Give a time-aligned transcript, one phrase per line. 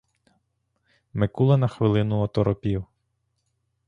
[1.13, 2.85] Микула на хвилину оторопів.